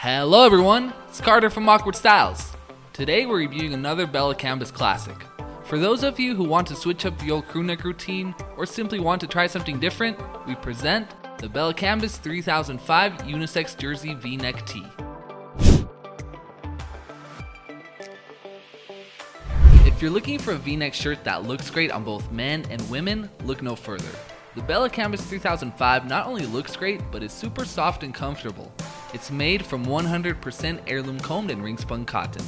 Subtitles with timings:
[0.00, 2.52] Hello everyone, it's Carter from Awkward Styles.
[2.92, 5.16] Today we're reviewing another Bella Canvas classic.
[5.64, 9.00] For those of you who want to switch up the old crewneck routine or simply
[9.00, 10.16] want to try something different,
[10.46, 11.08] we present
[11.40, 14.86] the Bella Canvas 3005 Unisex Jersey V-neck tee.
[19.84, 23.28] If you're looking for a v-neck shirt that looks great on both men and women,
[23.42, 24.16] look no further.
[24.54, 28.72] The Bella Canvas 3005 not only looks great, but is super soft and comfortable.
[29.14, 30.34] It's made from 100%
[30.86, 32.44] Airlume combed and ring spun cotton.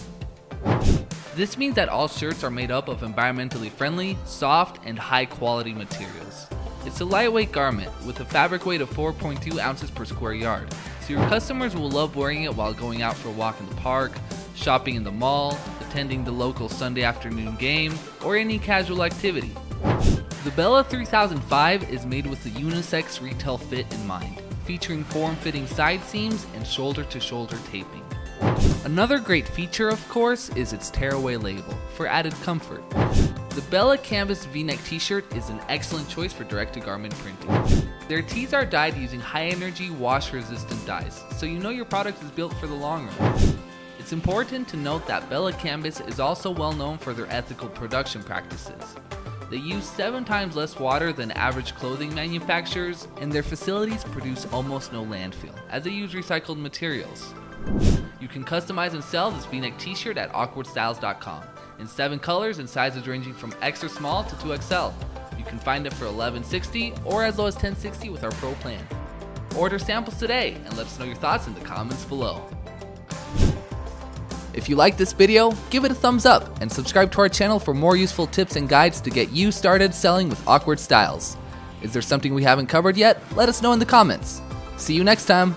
[1.34, 5.72] This means that all shirts are made up of environmentally friendly, soft, and high quality
[5.72, 6.48] materials.
[6.84, 11.14] It's a lightweight garment with a fabric weight of 4.2 ounces per square yard, so
[11.14, 14.12] your customers will love wearing it while going out for a walk in the park,
[14.54, 19.52] shopping in the mall, attending the local Sunday afternoon game, or any casual activity.
[20.42, 26.02] The Bella 3005 is made with the unisex retail fit in mind, featuring form-fitting side
[26.02, 28.02] seams and shoulder-to-shoulder taping.
[28.86, 32.88] Another great feature, of course, is its tearaway label for added comfort.
[33.50, 37.86] The Bella Canvas V-neck t-shirt is an excellent choice for direct-to-garment printing.
[38.08, 42.54] Their tees are dyed using high-energy, wash-resistant dyes, so you know your product is built
[42.54, 43.58] for the long run.
[43.98, 48.22] It's important to note that Bella Canvas is also well known for their ethical production
[48.22, 48.96] practices.
[49.50, 54.92] They use seven times less water than average clothing manufacturers, and their facilities produce almost
[54.92, 57.34] no landfill, as they use recycled materials.
[58.20, 61.42] You can customize and sell this v-neck t-shirt at awkwardstyles.com
[61.80, 64.92] in seven colors and sizes ranging from extra small to 2XL.
[65.36, 68.86] You can find it for 1160 or as low as 1060 with our pro plan.
[69.56, 72.46] Order samples today and let us know your thoughts in the comments below.
[74.60, 77.58] If you like this video, give it a thumbs up and subscribe to our channel
[77.58, 81.38] for more useful tips and guides to get you started selling with awkward styles.
[81.80, 83.22] Is there something we haven't covered yet?
[83.34, 84.42] Let us know in the comments.
[84.76, 85.56] See you next time.